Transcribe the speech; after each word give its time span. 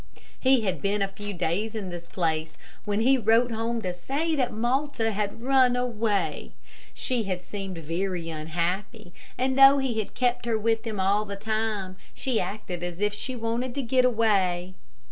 He 0.39 0.61
had 0.61 0.81
been 0.81 1.03
a 1.03 1.07
few 1.07 1.31
days 1.31 1.75
in 1.75 1.89
this 1.89 2.07
place, 2.07 2.57
when 2.85 3.01
he 3.01 3.19
wrote 3.19 3.51
home 3.51 3.83
to 3.83 3.93
say 3.93 4.35
that 4.35 4.51
Malta 4.51 5.11
had 5.11 5.43
run 5.43 5.75
away. 5.75 6.53
She 6.95 7.25
had 7.25 7.43
seemed 7.43 7.77
very 7.77 8.27
unhappy, 8.31 9.13
and 9.37 9.55
though 9.59 9.77
he 9.77 9.99
had 9.99 10.15
kept 10.15 10.47
her 10.47 10.57
with 10.57 10.87
him 10.87 10.99
all 10.99 11.23
the 11.25 11.35
time, 11.35 11.97
she 12.15 12.39
had 12.39 12.51
acted 12.55 12.81
as 12.81 12.99
if 12.99 13.13
she 13.13 13.35
wanted 13.35 13.75
to 13.75 13.83
get 13.83 14.03
away. 14.03 14.73